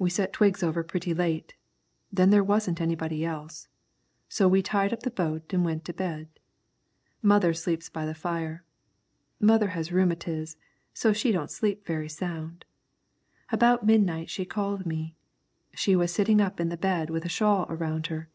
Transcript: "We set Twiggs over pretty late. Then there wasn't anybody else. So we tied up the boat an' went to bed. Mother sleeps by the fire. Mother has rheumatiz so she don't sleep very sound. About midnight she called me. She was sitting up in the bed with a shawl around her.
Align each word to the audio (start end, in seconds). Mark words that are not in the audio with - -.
"We 0.00 0.10
set 0.10 0.32
Twiggs 0.32 0.64
over 0.64 0.82
pretty 0.82 1.14
late. 1.14 1.54
Then 2.12 2.30
there 2.30 2.42
wasn't 2.42 2.80
anybody 2.80 3.24
else. 3.24 3.68
So 4.28 4.48
we 4.48 4.62
tied 4.64 4.92
up 4.92 5.04
the 5.04 5.12
boat 5.12 5.54
an' 5.54 5.62
went 5.62 5.84
to 5.84 5.92
bed. 5.92 6.26
Mother 7.22 7.54
sleeps 7.54 7.88
by 7.88 8.04
the 8.04 8.16
fire. 8.16 8.64
Mother 9.38 9.68
has 9.68 9.90
rheumatiz 9.92 10.56
so 10.92 11.12
she 11.12 11.30
don't 11.30 11.52
sleep 11.52 11.86
very 11.86 12.08
sound. 12.08 12.64
About 13.52 13.86
midnight 13.86 14.28
she 14.28 14.44
called 14.44 14.84
me. 14.84 15.14
She 15.72 15.94
was 15.94 16.12
sitting 16.12 16.40
up 16.40 16.58
in 16.58 16.68
the 16.68 16.76
bed 16.76 17.08
with 17.08 17.24
a 17.24 17.28
shawl 17.28 17.64
around 17.70 18.08
her. 18.08 18.28